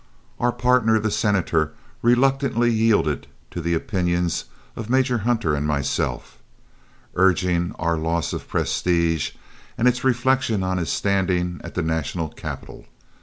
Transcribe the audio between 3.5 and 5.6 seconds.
to the opinions of Major Hunter